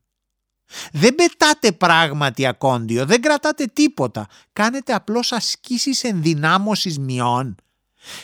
[0.92, 7.56] Δεν πετάτε πράγματι ακόντιο, δεν κρατάτε τίποτα, κάνετε απλώς ασκήσεις ενδυνάμωσης μειών.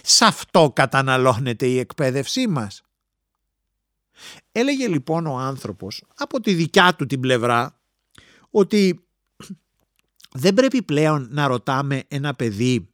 [0.04, 2.82] Σε αυτό καταναλώνεται η εκπαίδευσή μας.
[4.52, 7.80] Έλεγε λοιπόν ο άνθρωπος από τη δικιά του την πλευρά
[8.50, 9.06] ότι
[10.44, 12.90] δεν πρέπει πλέον να ρωτάμε ένα παιδί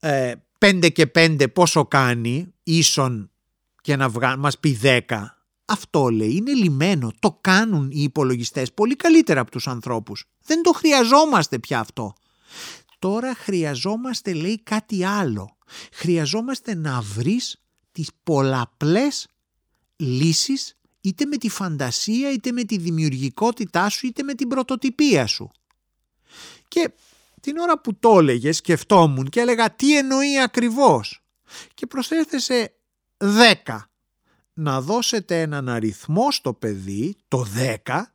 [0.00, 3.30] ε, 5 και 5 πόσο κάνει ίσον
[3.80, 4.36] και να βγα...
[4.36, 5.00] μας πει 10.
[5.64, 7.12] Αυτό λέει είναι λιμένο.
[7.18, 10.24] Το κάνουν οι υπολογιστές πολύ καλύτερα από τους ανθρώπους.
[10.44, 12.14] Δεν το χρειαζόμαστε πια αυτό.
[12.98, 15.56] Τώρα χρειαζόμαστε λέει κάτι άλλο.
[15.92, 19.26] Χρειαζόμαστε να βρεις τις πολλαπλές
[19.96, 25.50] λύσεις είτε με τη φαντασία είτε με τη δημιουργικότητά σου είτε με την πρωτοτυπία σου.
[26.68, 26.90] Και
[27.40, 31.22] την ώρα που το έλεγε σκεφτόμουν και έλεγα τι εννοεί ακριβώς;
[31.74, 32.72] Και προσέθεσε
[33.16, 33.90] 10.
[34.52, 37.46] Να δώσετε έναν αριθμό στο παιδί, το
[37.86, 38.14] 10,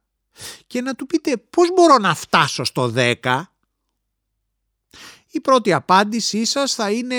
[0.67, 3.41] και να του πείτε πώς μπορώ να φτάσω στο 10.
[5.31, 7.15] Η πρώτη απάντησή σας θα είναι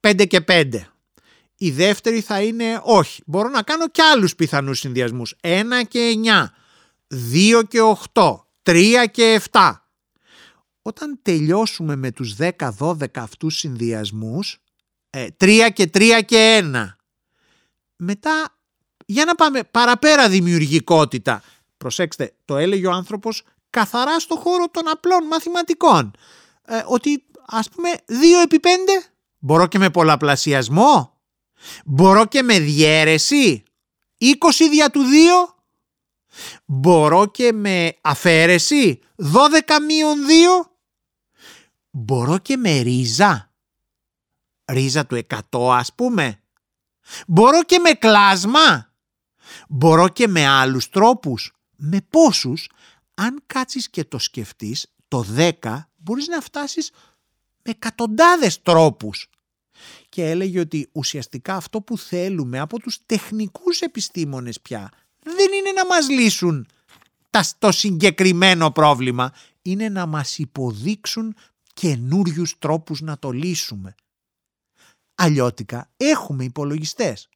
[0.00, 0.86] 5 και 5.
[1.56, 3.22] Η δεύτερη θα είναι όχι.
[3.26, 5.36] Μπορώ να κάνω και άλλους πιθανούς συνδυασμούς.
[5.40, 6.54] 1 και 9,
[7.08, 9.81] 2 και 8, 3 και 7
[10.82, 12.36] όταν τελειώσουμε με τους
[12.78, 14.58] 10-12 αυτούς συνδυασμούς,
[15.10, 16.86] 3 ε, και 3 και 1,
[17.96, 18.56] μετά
[19.06, 21.42] για να πάμε παραπέρα δημιουργικότητα.
[21.76, 26.10] Προσέξτε, το έλεγε ο άνθρωπος καθαρά στο χώρο των απλών μαθηματικών.
[26.64, 28.12] Ε, ότι ας πούμε 2
[28.44, 28.66] επί 5
[29.38, 31.20] μπορώ και με πολλαπλασιασμό,
[31.84, 33.62] μπορώ και με διέρεση,
[34.18, 34.26] 20
[34.70, 35.62] δια του 2
[36.66, 39.24] Μπορώ και με αφαίρεση 12
[39.86, 40.18] μείον
[40.62, 40.71] 2
[41.94, 43.52] Μπορώ και με ρίζα.
[44.64, 45.16] Ρίζα του
[45.50, 46.42] 100 ας πούμε.
[47.26, 48.92] Μπορώ και με κλάσμα.
[49.68, 51.52] Μπορώ και με άλλους τρόπους.
[51.76, 52.70] Με πόσους,
[53.14, 56.90] αν κάτσεις και το σκεφτείς, το 10 μπορείς να φτάσεις
[57.62, 59.30] με εκατοντάδες τρόπους.
[60.08, 64.90] Και έλεγε ότι ουσιαστικά αυτό που θέλουμε από τους τεχνικούς επιστήμονες πια
[65.22, 66.66] δεν είναι να μας λύσουν
[67.58, 71.34] το συγκεκριμένο πρόβλημα, είναι να μας υποδείξουν
[71.72, 73.94] καινούριους τρόπους να το λύσουμε.
[75.14, 77.28] Αλλιώτικα έχουμε υπολογιστές.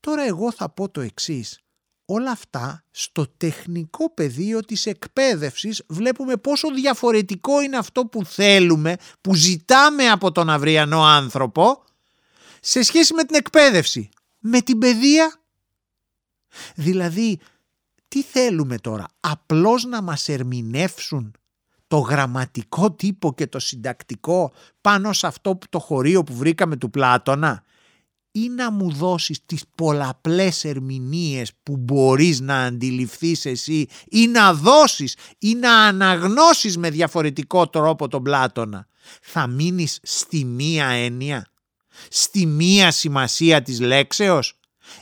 [0.00, 1.60] Τώρα εγώ θα πω το εξής.
[2.04, 9.34] Όλα αυτά στο τεχνικό πεδίο της εκπαίδευσης βλέπουμε πόσο διαφορετικό είναι αυτό που θέλουμε, που
[9.34, 11.84] ζητάμε από τον αυριανό άνθρωπο
[12.60, 14.08] σε σχέση με την εκπαίδευση,
[14.38, 15.40] με την παιδεία.
[16.74, 17.40] Δηλαδή,
[18.08, 21.34] τι θέλουμε τώρα, απλώς να μας ερμηνεύσουν
[21.86, 26.90] το γραμματικό τύπο και το συντακτικό πάνω σε αυτό που το χωρίο που βρήκαμε του
[26.90, 27.64] Πλάτωνα
[28.30, 35.16] ή να μου δώσεις τις πολλαπλές ερμηνείες που μπορείς να αντιληφθείς εσύ ή να δώσεις
[35.38, 38.86] ή να αναγνώσεις με διαφορετικό τρόπο τον Πλάτωνα.
[39.22, 41.46] Θα μείνεις στη μία έννοια,
[42.08, 44.58] στη μία σημασία της λέξεως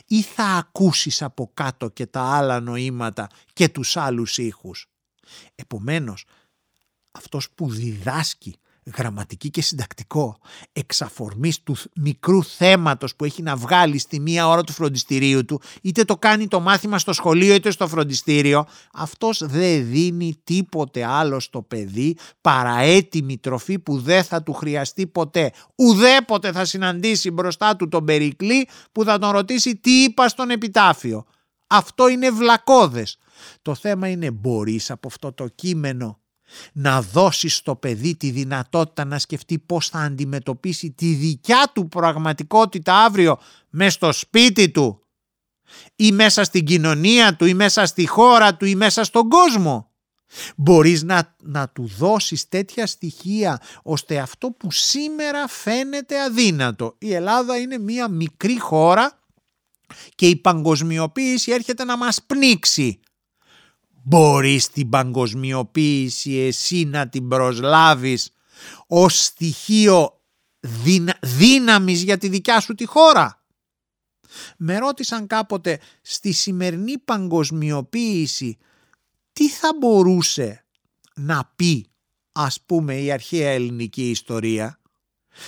[0.07, 4.89] ή θα ακούσεις από κάτω και τα άλλα νοήματα και τους άλλους ήχους.
[5.55, 6.25] Επομένως,
[7.15, 8.55] αυτός που διδάσκει
[8.97, 10.37] γραμματική και συντακτικό
[10.73, 16.03] εξαφορμής του μικρού θέματος που έχει να βγάλει στη μία ώρα του φροντιστηρίου του είτε
[16.03, 21.61] το κάνει το μάθημα στο σχολείο είτε στο φροντιστήριο αυτός δεν δίνει τίποτε άλλο στο
[21.61, 25.51] παιδί παρά έτοιμη τροφή που δεν θα του χρειαστεί ποτέ.
[25.75, 31.25] Ουδέποτε θα συναντήσει μπροστά του τον Περικλή που θα τον ρωτήσει τι είπα στον επιτάφιο.
[31.67, 33.17] Αυτό είναι βλακώδες.
[33.61, 36.19] Το θέμα είναι μπορείς από αυτό το κείμενο
[36.73, 43.03] να δώσεις στο παιδί τη δυνατότητα να σκεφτεί πώς θα αντιμετωπίσει τη δικιά του πραγματικότητα
[43.03, 44.99] αύριο μέσα στο σπίτι του
[45.95, 49.89] ή μέσα στην κοινωνία του ή μέσα στη χώρα του ή μέσα στον κόσμο.
[50.55, 56.95] Μπορείς να, να του δώσεις τέτοια στοιχεία ώστε αυτό που σήμερα φαίνεται αδύνατο.
[56.97, 59.19] Η Ελλάδα είναι μια μικρή χώρα
[60.15, 62.99] και η παγκοσμιοποίηση έρχεται να μας πνίξει.
[64.07, 68.31] Μπορείς την παγκοσμιοποίηση εσύ να την προσλάβεις
[68.87, 70.21] ως στοιχείο
[71.21, 73.43] δύναμης για τη δικιά σου τη χώρα.
[74.57, 78.57] Με ρώτησαν κάποτε στη σημερινή παγκοσμιοποίηση
[79.33, 80.65] τι θα μπορούσε
[81.15, 81.87] να πει
[82.31, 84.79] ας πούμε η αρχαία ελληνική ιστορία.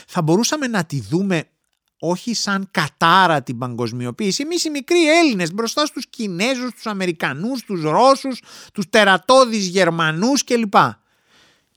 [0.07, 1.49] Θα μπορούσαμε να τη δούμε
[1.99, 4.43] όχι σαν κατάρα την παγκοσμιοποίηση.
[4.43, 8.41] Εμείς οι μικροί Έλληνες μπροστά στους Κινέζους, τους Αμερικανούς, τους Ρώσους,
[8.73, 10.75] τους τερατώδεις Γερμανούς κλπ.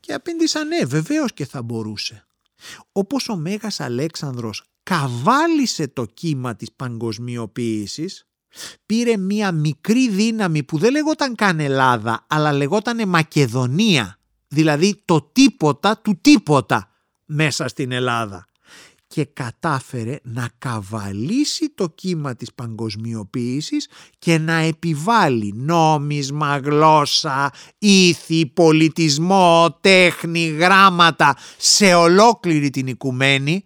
[0.01, 2.25] Και απήντησαν ναι βεβαίως και θα μπορούσε.
[2.93, 8.27] Όπως ο Μέγας Αλέξανδρος καβάλισε το κύμα της παγκοσμιοποίησης,
[8.87, 15.99] πήρε μία μικρή δύναμη που δεν λεγόταν καν Ελλάδα, αλλά λεγόταν Μακεδονία, δηλαδή το τίποτα
[15.99, 16.91] του τίποτα
[17.25, 18.50] μέσα στην Ελλάδα
[19.15, 29.79] και κατάφερε να καβαλήσει το κύμα της παγκοσμιοποίησης και να επιβάλλει νόμισμα, γλώσσα, ήθη, πολιτισμό,
[29.81, 33.65] τέχνη, γράμματα σε ολόκληρη την οικουμένη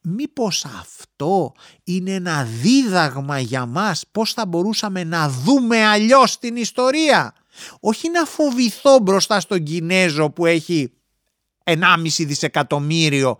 [0.00, 1.52] μήπως αυτό
[1.84, 7.34] είναι ένα δίδαγμα για μας πώς θα μπορούσαμε να δούμε αλλιώς την ιστορία;
[7.80, 10.92] Όχι να φοβηθώ μπροστά στον Κινέζο που έχει
[11.64, 13.38] 1,5 δισεκατομμύριο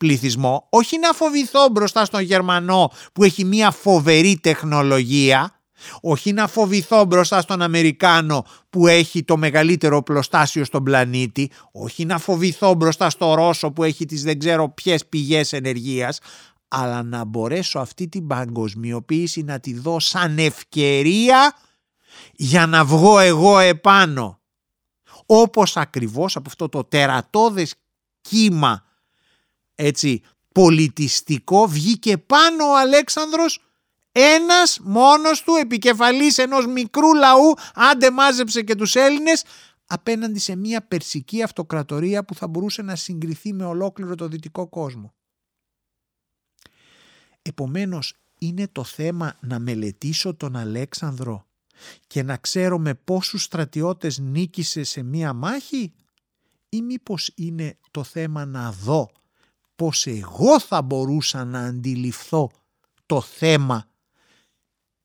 [0.00, 5.60] πληθυσμό, όχι να φοβηθώ μπροστά στον Γερμανό που έχει μια φοβερή τεχνολογία,
[6.00, 12.18] όχι να φοβηθώ μπροστά στον Αμερικάνο που έχει το μεγαλύτερο πλωστάσιο στον πλανήτη, όχι να
[12.18, 16.18] φοβηθώ μπροστά στο Ρώσο που έχει τις δεν ξέρω ποιες πηγές ενεργείας,
[16.68, 21.56] αλλά να μπορέσω αυτή την παγκοσμιοποίηση να τη δω σαν ευκαιρία
[22.32, 24.40] για να βγω εγώ επάνω.
[25.26, 27.74] Όπως ακριβώς από αυτό το τερατώδες
[28.20, 28.84] κύμα
[29.80, 33.64] έτσι πολιτιστικό βγήκε πάνω ο Αλέξανδρος
[34.12, 39.44] ένας μόνος του επικεφαλής ενός μικρού λαού άντε μάζεψε και τους Έλληνες
[39.86, 45.14] απέναντι σε μια περσική αυτοκρατορία που θα μπορούσε να συγκριθεί με ολόκληρο το δυτικό κόσμο.
[47.42, 51.46] Επομένως είναι το θέμα να μελετήσω τον Αλέξανδρο
[52.06, 55.92] και να ξέρω με πόσους στρατιώτες νίκησε σε μία μάχη
[56.68, 59.10] ή μήπως είναι το θέμα να δω
[59.80, 62.50] πως εγώ θα μπορούσα να αντιληφθώ
[63.06, 63.88] το θέμα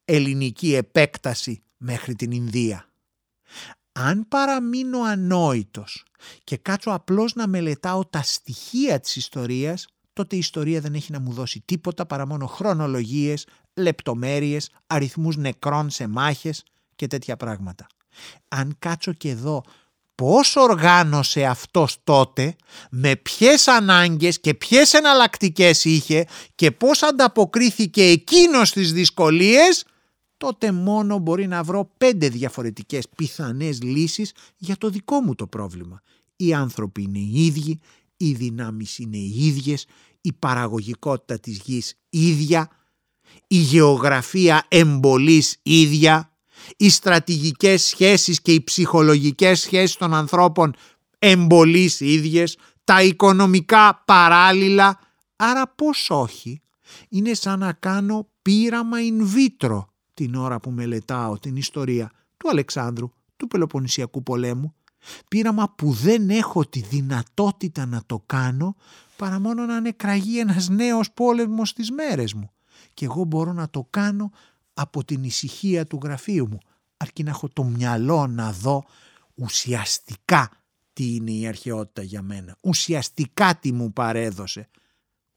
[0.06, 2.90] ελληνική επέκταση μέχρι την Ινδία.
[3.92, 6.06] Αν παραμείνω ανόητος
[6.44, 11.20] και κάτσω απλώς να μελετάω τα στοιχεία της ιστορίας, τότε η ιστορία δεν έχει να
[11.20, 16.64] μου δώσει τίποτα παρά μόνο χρονολογίες, λεπτομέρειες, αριθμούς νεκρών σε μάχες
[16.96, 17.88] και τέτοια πράγματα.
[18.48, 19.64] Αν κάτσω και εδώ
[20.16, 22.56] πώς οργάνωσε αυτός τότε,
[22.92, 26.26] με ποιες ανάγκες και ποιες εναλλακτικές είχε
[26.56, 29.86] και πώς ανταποκρίθηκε εκείνος στις δυσκολίες,
[30.38, 36.02] τότε μόνο μπορεί να βρω πέντε διαφορετικές πιθανές λύσεις για το δικό μου το πρόβλημα.
[36.36, 37.80] Οι άνθρωποι είναι οι ίδιοι,
[38.18, 39.86] οι δυνάμεις είναι οι ίδιες,
[40.22, 42.70] η παραγωγικότητα της γης ίδια,
[43.48, 46.35] η γεωγραφία εμπολής ίδια,
[46.78, 50.74] οι στρατηγικές σχέσεις και οι ψυχολογικές σχέσεις των ανθρώπων
[51.20, 55.00] εμπολείς ίδιες, τα οικονομικά παράλληλα,
[55.36, 56.62] άρα πώς όχι;
[57.10, 63.12] Είναι σαν να κάνω πείραμα in vitro την ώρα που μελετάω την ιστορία του Αλεξάνδρου,
[63.38, 64.76] του Πελοποννησιακού πολέμου.
[65.28, 68.76] Πείραμα που δεν έχω τη δυνατότητα να το κάνω
[69.18, 72.50] παρά μόνο να νεκραγεί ένας νέος πόλεμος στις μέρες μου.
[72.94, 74.32] Και εγώ μπορώ να το κάνω
[74.78, 76.60] από την ησυχία του γραφείου μου,
[76.98, 78.86] αρκεί να έχω το μυαλό να δω
[79.36, 80.52] ουσιαστικά
[80.94, 84.70] τι είναι η αρχαιότητα για μένα, ουσιαστικά τι μου παρέδωσε,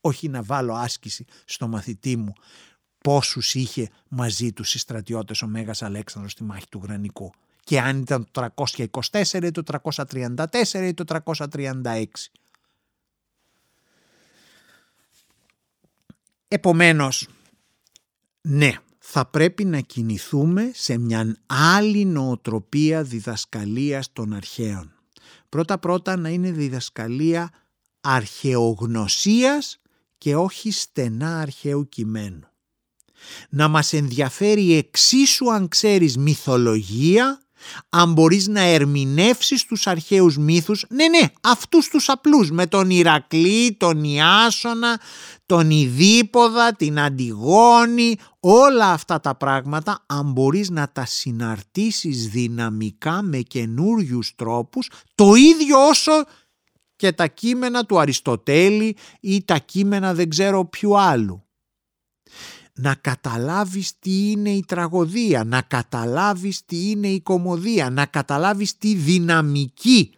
[0.01, 2.33] όχι να βάλω άσκηση στο μαθητή μου
[2.98, 7.33] πόσους είχε μαζί τους οι στρατιώτες ο Μέγας Αλέξανδρος στη μάχη του Γρανικού.
[7.64, 8.48] Και αν ήταν το
[9.11, 12.05] 324 ή το 334 ή το 336.
[16.48, 17.29] Επομένως,
[18.41, 24.92] ναι, θα πρέπει να κινηθούμε σε μια άλλη νοοτροπία διδασκαλίας των αρχαίων.
[25.49, 27.51] Πρώτα-πρώτα να είναι διδασκαλία
[28.01, 29.78] αρχαιογνωσίας
[30.18, 32.46] και όχι στενά αρχαίου κειμένου.
[33.49, 37.42] Να μας ενδιαφέρει εξίσου αν ξέρεις μυθολογία
[37.89, 43.77] αν μπορείς να ερμηνεύσεις τους αρχαίους μύθους, ναι ναι, αυτούς τους απλούς, με τον Ηρακλή,
[43.79, 45.01] τον Ιάσονα,
[45.47, 53.39] τον Ιδίποδα, την Αντιγόνη, όλα αυτά τα πράγματα, αν μπορείς να τα συναρτήσεις δυναμικά με
[53.39, 56.13] καινούριους τρόπους, το ίδιο όσο
[56.97, 61.47] και τα κείμενα του Αριστοτέλη ή τα κείμενα δεν ξέρω ποιου άλλου
[62.79, 68.95] να καταλάβεις τι είναι η τραγωδία, να καταλάβεις τι είναι η κομμωδία, να καταλάβεις τι
[68.95, 70.12] δυναμική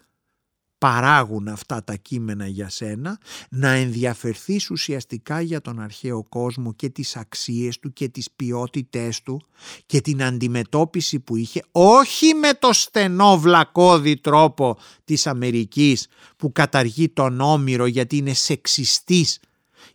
[0.79, 3.19] παράγουν αυτά τα κείμενα για σένα,
[3.51, 9.43] να ενδιαφερθείς ουσιαστικά για τον αρχαίο κόσμο και τις αξίες του και τις ποιότητές του
[9.87, 16.07] και την αντιμετώπιση που είχε, όχι με το στενό βλακώδη τρόπο της Αμερικής
[16.37, 19.41] που καταργεί τον Όμηρο γιατί είναι σεξιστής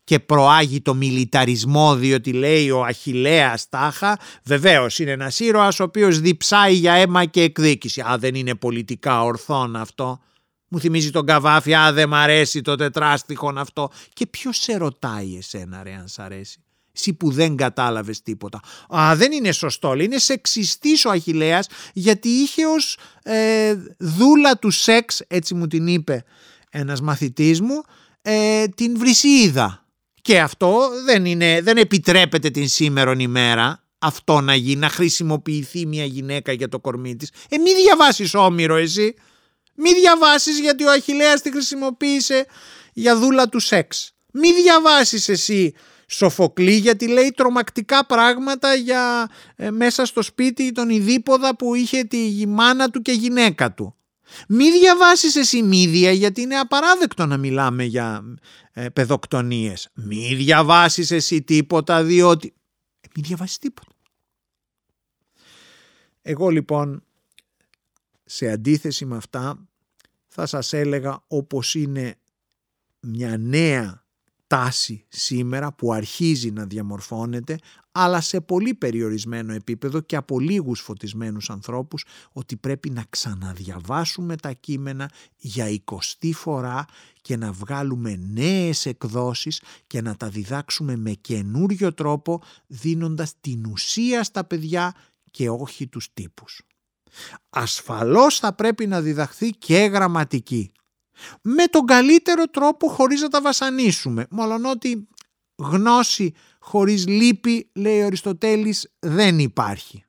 [0.05, 6.19] και προάγει το μιλιταρισμό διότι λέει ο Αχιλέας τάχα βεβαίως είναι ένας ήρωας ο οποίος
[6.19, 10.19] διψάει για αίμα και εκδίκηση α δεν είναι πολιτικά ορθόν αυτό
[10.67, 15.35] μου θυμίζει τον Καβάφη α δεν μ' αρέσει το τετράστιχον αυτό και ποιος σε ρωτάει
[15.37, 16.59] εσένα ρε αν σ' αρέσει;
[16.95, 18.59] Εσύ που δεν κατάλαβες τίποτα.
[18.95, 25.21] Α, δεν είναι σωστό, είναι σεξιστής ο Αχιλέας γιατί είχε ως ε, δούλα του σεξ,
[25.27, 26.23] έτσι μου την είπε
[26.69, 27.81] ένας μαθητής μου,
[28.21, 29.84] ε, την Βρυσίδα.
[30.25, 36.05] Και αυτό δεν, είναι, δεν επιτρέπεται την σήμερον ημέρα αυτό να γίνει, να χρησιμοποιηθεί μια
[36.05, 37.29] γυναίκα για το κορμί της.
[37.49, 39.15] Ε, μη διαβάσεις Όμηρο εσύ.
[39.75, 42.45] Μη διαβάσεις γιατί ο Αχιλέας τη χρησιμοποίησε
[42.93, 44.15] για δούλα του σεξ.
[44.31, 45.73] Μη διαβάσεις εσύ
[46.07, 52.47] Σοφοκλή γιατί λέει τρομακτικά πράγματα για ε, μέσα στο σπίτι τον Ιδίποδα που είχε τη
[52.47, 53.95] μάνα του και γυναίκα του.
[54.47, 58.35] Μη διαβάσεις εσύ μύδια γιατί είναι απαράδεκτο να μιλάμε για
[58.73, 59.89] ε, παιδοκτονίες.
[59.93, 62.53] Μη διαβάσεις εσύ τίποτα διότι...
[63.01, 63.91] Ε, μη διαβάσεις τίποτα.
[66.21, 67.03] Εγώ λοιπόν
[68.25, 69.67] σε αντίθεση με αυτά
[70.27, 72.15] θα σας έλεγα όπως είναι
[72.99, 74.04] μια νέα
[74.47, 77.57] τάση σήμερα που αρχίζει να διαμορφώνεται
[77.91, 84.51] αλλά σε πολύ περιορισμένο επίπεδο και από λίγους φωτισμένους ανθρώπους ότι πρέπει να ξαναδιαβάσουμε τα
[84.51, 86.85] κείμενα για εικοστή φορά
[87.21, 94.23] και να βγάλουμε νέες εκδόσεις και να τα διδάξουμε με καινούριο τρόπο δίνοντας την ουσία
[94.23, 94.95] στα παιδιά
[95.31, 96.61] και όχι τους τύπους.
[97.49, 100.71] Ασφαλώς θα πρέπει να διδαχθεί και γραμματική
[101.41, 104.27] με τον καλύτερο τρόπο χωρίς να τα βασανίσουμε.
[104.29, 105.07] Μόλον ότι
[105.55, 110.05] γνώση χωρίς λύπη, λέει ο Αριστοτέλης, δεν υπάρχει.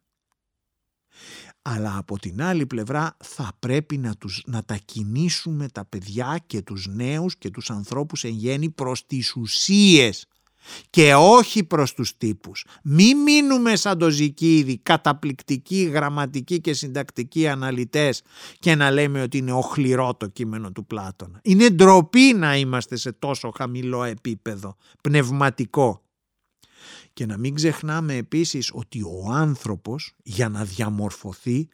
[1.62, 6.62] Αλλά από την άλλη πλευρά θα πρέπει να, τους, να τα κινήσουμε τα παιδιά και
[6.62, 10.26] τους νέους και τους ανθρώπους εν γέννη προς τις ουσίες
[10.90, 12.66] και όχι προς τους τύπους.
[12.82, 18.22] Μη μείνουμε σαν το Ζικίδη, καταπληκτικοί γραμματικοί και συντακτικοί αναλυτές
[18.58, 21.40] και να λέμε ότι είναι οχληρό το κείμενο του Πλάτωνα.
[21.42, 26.00] Είναι ντροπή να είμαστε σε τόσο χαμηλό επίπεδο, πνευματικό.
[27.12, 31.68] Και να μην ξεχνάμε επίσης ότι ο άνθρωπος για να διαμορφωθεί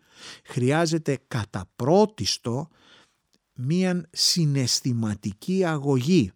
[0.44, 2.68] χρειάζεται κατά πρώτιστο
[3.54, 6.32] μία συναισθηματική αγωγή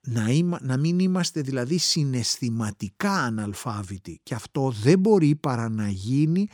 [0.00, 0.24] να,
[0.60, 4.20] να μην είμαστε δηλαδή συναισθηματικά αναλφάβητοι.
[4.22, 6.48] Και αυτό δεν μπορεί παρά να γίνει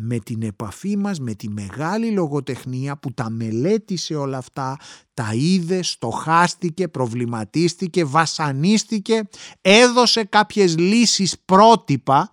[0.00, 4.76] με την επαφή μας με τη μεγάλη λογοτεχνία που τα μελέτησε όλα αυτά,
[5.14, 9.28] τα είδε, στοχάστηκε, προβληματίστηκε, βασανίστηκε,
[9.60, 12.30] έδωσε κάποιες λύσεις πρότυπα,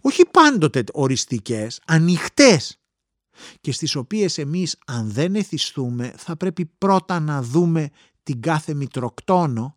[0.00, 2.82] όχι πάντοτε οριστικές, ανοιχτές
[3.60, 7.90] και στις οποίες εμείς αν δεν εθιστούμε θα πρέπει πρώτα να δούμε
[8.22, 9.76] την κάθε μητροκτόνο,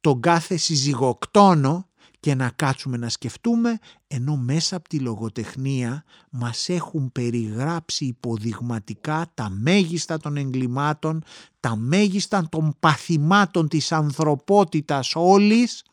[0.00, 7.12] τον κάθε συζυγοκτόνο και να κάτσουμε να σκεφτούμε ενώ μέσα από τη λογοτεχνία μας έχουν
[7.12, 11.22] περιγράψει υποδειγματικά τα μέγιστα των εγκλημάτων,
[11.60, 15.84] τα μέγιστα των παθημάτων της ανθρωπότητας όλης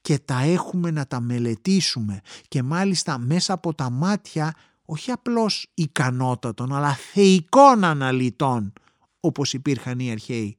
[0.00, 4.54] και τα έχουμε να τα μελετήσουμε και μάλιστα μέσα από τα μάτια
[4.84, 8.72] όχι απλώς ικανότατων αλλά θεϊκών αναλυτών
[9.20, 10.56] όπως υπήρχαν οι αρχαίοι.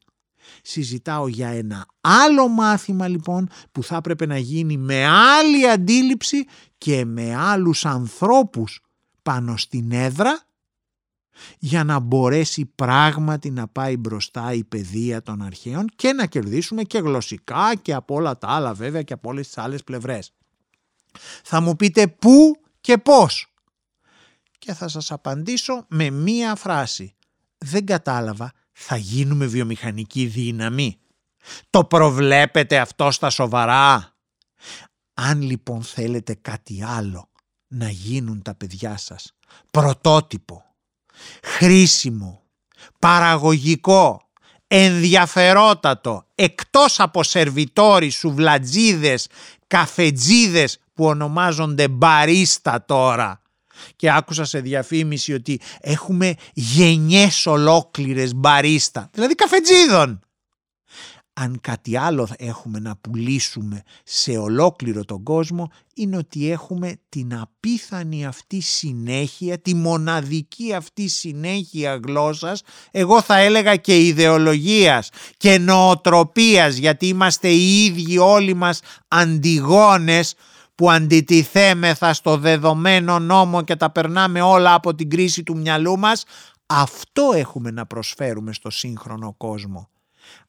[0.61, 6.45] Συζητάω για ένα άλλο μάθημα λοιπόν που θα έπρεπε να γίνει με άλλη αντίληψη
[6.77, 8.81] και με άλλους ανθρώπους
[9.21, 10.45] πάνω στην έδρα
[11.59, 16.97] για να μπορέσει πράγματι να πάει μπροστά η παιδεία των αρχαίων και να κερδίσουμε και
[16.97, 20.33] γλωσσικά και από όλα τα άλλα βέβαια και από όλες τις άλλες πλευρές.
[21.43, 23.53] Θα μου πείτε πού και πώς.
[24.59, 27.15] Και θα σας απαντήσω με μία φράση.
[27.57, 28.51] Δεν κατάλαβα
[28.81, 30.99] θα γίνουμε βιομηχανική δύναμη.
[31.69, 34.15] Το προβλέπετε αυτό στα σοβαρά.
[35.13, 37.29] Αν λοιπόν θέλετε κάτι άλλο
[37.67, 39.35] να γίνουν τα παιδιά σας
[39.71, 40.63] πρωτότυπο,
[41.43, 42.43] χρήσιμο,
[42.99, 44.29] παραγωγικό,
[44.67, 49.27] ενδιαφερότατο, εκτός από σερβιτόροι, σουβλατζίδες,
[49.67, 53.40] καφετζίδες που ονομάζονται μπαρίστα τώρα.
[53.95, 60.19] Και άκουσα σε διαφήμιση ότι έχουμε γενιές ολόκληρες μπαρίστα, δηλαδή καφετζίδων.
[61.33, 68.25] Αν κάτι άλλο έχουμε να πουλήσουμε σε ολόκληρο τον κόσμο είναι ότι έχουμε την απίθανη
[68.25, 72.61] αυτή συνέχεια, τη μοναδική αυτή συνέχεια γλώσσας,
[72.91, 80.35] εγώ θα έλεγα και ιδεολογίας και νοοτροπίας γιατί είμαστε οι ίδιοι όλοι μας αντιγόνες
[80.81, 86.23] που αντιτιθέμεθα στο δεδομένο νόμο και τα περνάμε όλα από την κρίση του μυαλού μας,
[86.65, 89.89] αυτό έχουμε να προσφέρουμε στο σύγχρονο κόσμο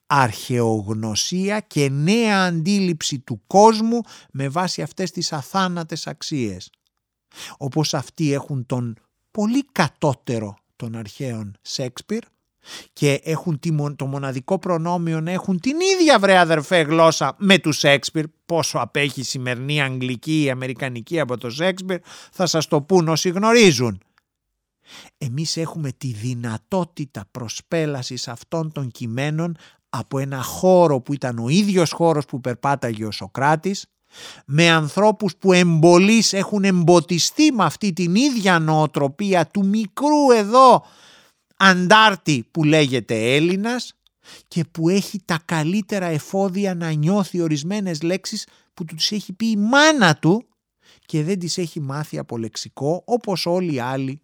[0.05, 6.71] αρχαιογνωσία και νέα αντίληψη του κόσμου με βάση αυτές τις αθάνατες αξίες.
[7.57, 8.95] Όπως αυτοί έχουν τον
[9.31, 12.23] πολύ κατώτερο των αρχαίων Σέξπιρ
[12.93, 13.59] και έχουν
[13.95, 19.19] το μοναδικό προνόμιο να έχουν την ίδια βρε αδερφέ γλώσσα με τους Σέξπιρ πόσο απέχει
[19.19, 21.99] η σημερινή αγγλική ή αμερικανική από το Σέξπιρ
[22.31, 24.01] θα σας το πούν όσοι γνωρίζουν.
[25.17, 29.55] Εμείς έχουμε τη δυνατότητα προσπέλασης αυτών των κειμένων
[29.89, 33.85] από ένα χώρο που ήταν ο ίδιος χώρος που περπάταγε ο Σοκράτης,
[34.45, 40.83] με ανθρώπους που εμπολείς έχουν εμποτιστεί με αυτή την ίδια νοοτροπία του μικρού εδώ
[41.63, 43.93] αντάρτη που λέγεται Έλληνας
[44.47, 49.45] και που έχει τα καλύτερα εφόδια να νιώθει ορισμένες λέξεις που τους τις έχει πει
[49.45, 50.47] η μάνα του
[51.05, 54.19] και δεν τις έχει μάθει από λεξικό όπως όλοι οι άλλοι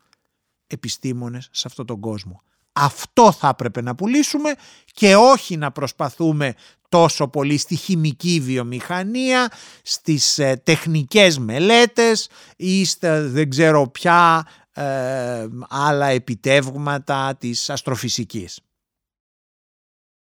[0.68, 2.42] επιστήμονες σε αυτόν τον κόσμο.
[2.74, 4.56] Αυτό θα έπρεπε να πουλήσουμε
[4.94, 6.54] και όχι να προσπαθούμε
[6.90, 9.52] τόσο πολύ στη χημική βιομηχανία,
[9.84, 14.69] στις ε, τεχνικές μελέτες ή στα δεν ξέρω ποια ε,
[15.70, 18.60] άλλα επιτεύγματα της αστροφυσικής.